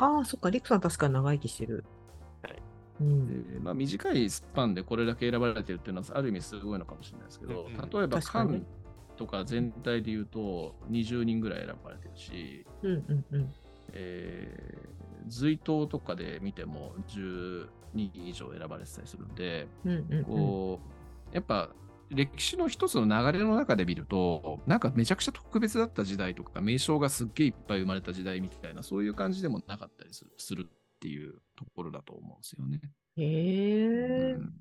[0.00, 1.84] ああ、そっか、リクさん確かに長生きしてる。
[2.42, 2.62] はい
[3.00, 3.52] うん。
[3.52, 8.64] でまあ、短いスパンでこれだけ選ばれてるっていうのはある意味すごいのかもしれないですけど、うん例えば確かに漢
[9.16, 13.54] とか全体で言うと20人ぐらい選ばれてるし、うんうんうん。
[13.92, 20.24] えー、隋唐とかで見ても10人以上選ばれてたりするんで、うんうんうん。
[20.24, 20.80] こ
[21.30, 21.68] うやっぱ
[22.10, 32.80] 歴史の一つの流れの中で見ると、なんかめちゃくちゃ特別だった時代とか、名称がすっげえいっぱい生まれた時代みたいな、そういう感じでもなかったりするするっていうところだと思うんですよね。
[33.16, 34.32] へえ。
[34.32, 34.52] うん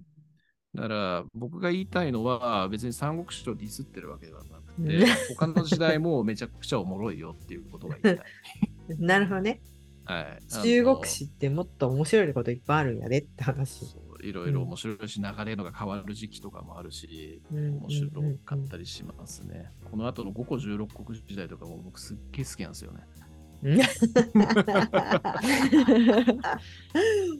[0.75, 5.03] だから僕が言いたいのは別に三国志をディスってるわけではなくうんて、
[5.35, 8.25] 他の時代もめちゃくちゃおもろいよっていうことが言いたい。
[8.99, 9.61] なるほどね。
[10.05, 13.85] はい、中国史ってもっと面白いこといっぱいあるんやでって話。
[14.21, 18.09] いろいろ面白いし、流れのが変わる時期とかもあるし、うん面白
[18.45, 19.71] かったりしますね。
[19.89, 23.03] この後の5個16国時代とかも僕すっげえ好きなんですよね。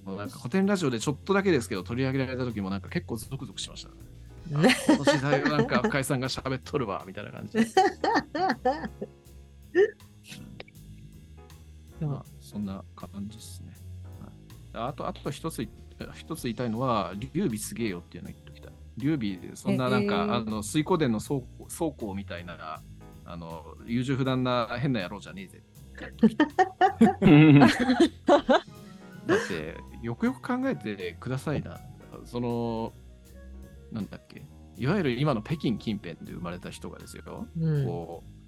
[0.03, 3.95] もうなんか古典ラジオでちょっとだけですけど取り上げられた時もなんか結構ゾクゾクしましたね。
[4.97, 7.67] の時代はなんか深井さんが喋っとるわみたいな感じで。
[12.05, 13.73] まあ、そんな感じですね。
[14.21, 14.31] はい
[14.71, 15.69] あと、あと一つい、
[16.13, 18.73] 一つ言いたいのは、劉備すげえよっていうのを言っときたい。
[18.97, 22.81] 劉備、そんななんか、えーあの、水湖殿の倉庫倉庫みたいな、
[23.25, 25.62] あの、優柔不断な変な野郎じゃねえぜ。
[29.27, 31.79] だって、よくよく考えてくださいな。
[32.25, 32.93] その、
[33.91, 34.43] なんだっけ。
[34.77, 37.47] いわゆる今の北京近辺で生まれた人がですよ。
[37.59, 38.38] うんこう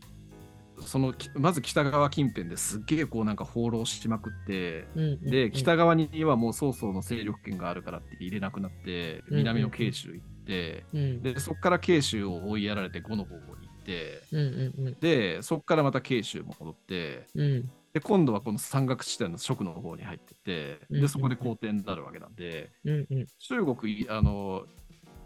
[0.82, 11.22] そのきまず北側近辺ですっげえこうなんか放浪しまくって、うんで北側にはもう曹操の勢力圏があるからって入れなくなってうん南の慶州行って、うん。
[11.22, 13.48] でそこから慶州を追いやられて呉の方に行
[13.82, 15.00] ってうんうんうん。
[15.00, 17.72] でそこからまた慶州も戻ってうん。
[17.94, 23.26] で今度はこの山岳地帯の蜀の方に入ってってうんうんでそこで皇帝になるわけなんでうんうん。
[23.40, 24.66] 中国あの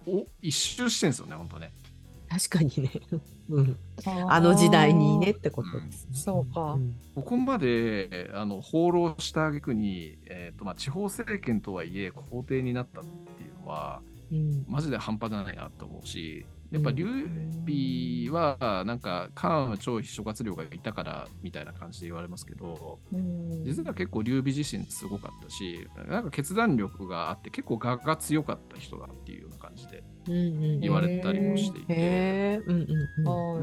[0.08, 1.72] お一周してんですよね本当ね。
[2.36, 2.92] 確かにね。
[3.50, 3.78] うん。
[4.28, 6.10] あの時代にねってことですね。
[6.14, 16.46] そうかんここまであの放浪した挙句に、えーとまあ、地方政権とはいえ皇帝になったっていうのはうんマジで半端じゃないなと思うし
[16.76, 16.96] やっぱうん。
[16.96, 23.64] 劉備はなんか関羽張飛諸葛亮がいたからみたいな感じで言われますけどうん。
[23.64, 30.04] 実は結構劉備自身すごかったしなんか決断力があって結構我が強かった人だっていうような感じで
[30.82, 32.62] 言われたりもしていて、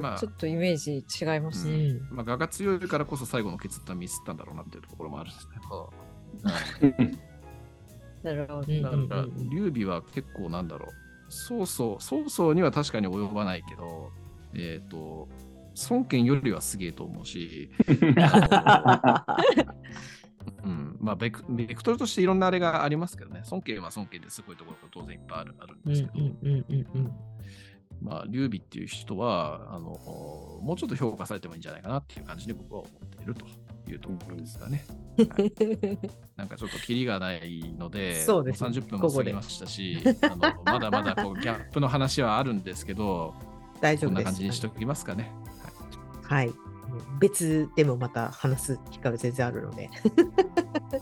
[0.00, 1.74] まあちょっとイメージ違いますね。
[1.74, 2.16] うん。
[2.16, 5.92] まあ、我が強いからこそ最後の決断ミスったんだろうなっていうところもある んですけど。
[8.22, 8.64] なるほど。
[8.68, 10.90] うんだから、劉備は結構なんだろう、
[11.32, 14.10] 曹操、曹操には確かに及ばないけど、
[14.54, 15.28] えっ、と、
[15.90, 17.70] 孫権よりはすげえと思うし、
[20.64, 27.10] うん、まあベク、ベクトルとしていろんなあれがありますけどね、孫権は孫権ですごいところが当然いっぱいあるあるんうんですけど。
[28.00, 29.90] まあ、劉備っていう人はあの、
[30.60, 33.46] もうちょっと評価されてもいいんじゃないかなっていう感じで僕は思っていると
[33.92, 34.84] いいうところですかね。
[36.36, 43.34] なんかちょっとキリがないので、そうですねも30分も過ぎましたし、あのまだまだこうギャップの話はあるんですけど、
[43.80, 44.16] 大丈夫です。
[44.16, 45.30] こんな感じにしておきますかね。
[46.22, 46.52] はい。
[47.20, 49.90] 別でもまた話す機会は全然あるので。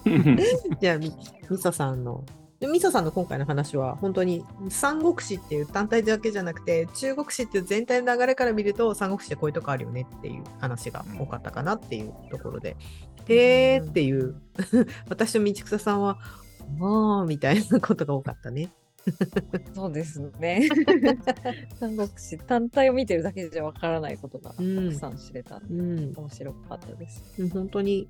[0.81, 1.13] じゃあ、み
[1.49, 2.25] みそさんの、
[2.61, 12.77] でみそさんの今回の話は、本当に三国志っていう単体だけじゃなくて、中国史っていう全体の流れから見ると、三国志ってこういうとこあるよねっていう話が多かったかなっていうところで、
[13.29, 14.35] へーっていう、
[15.09, 16.19] 私と道草さんは、
[16.79, 18.71] まあ、みたいなことが多かったね。
[19.75, 20.69] そうですね。
[21.81, 26.13] 三国志単体を見てるだけじゃわからないことがたうんくさん知れたうん。
[26.15, 27.25] 面白かったです。
[27.39, 28.09] うん本当に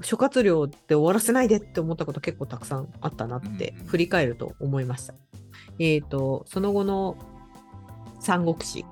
[0.00, 5.14] 諸葛亮で終わらせないでって思ったこと結構たくさんあったなって振り返ると思いました。
[5.78, 7.16] えっ、と、その後の
[8.20, 8.84] 三国志、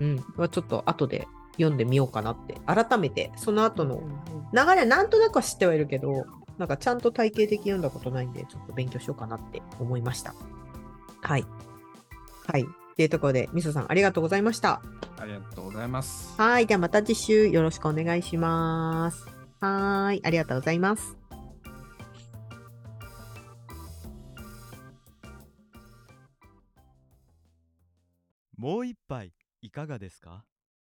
[0.00, 4.02] うん、はちょっと後で読んでみようかなって、改めてその後の
[4.52, 6.26] 流れはなんとなくは知ってはいるけど、
[6.58, 10.34] なんかちゃんと体系的に読んだことないんで、ちょっと勉強しようかなって思いました。
[11.22, 11.44] はい。
[12.46, 12.64] はい。
[12.96, 14.82] というところで、みそさんありがとうございました。
[15.18, 16.34] ありがとうございます。
[16.36, 16.66] はい。
[16.66, 19.37] ではまた次週よろしくお願いします。
[19.60, 20.20] はい。
[20.24, 21.16] ありがとうございます。
[28.56, 29.32] もう一杯
[29.62, 30.44] いかがですか？